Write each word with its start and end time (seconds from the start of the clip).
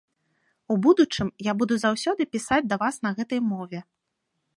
У 0.75 0.77
будучым 0.85 1.27
я 1.47 1.53
буду 1.59 1.77
заўсёды 1.83 2.27
пісаць 2.37 2.61
да 2.71 2.75
вас 2.85 2.95
на 3.07 3.11
гэтай 3.21 3.39
мове. 3.51 3.79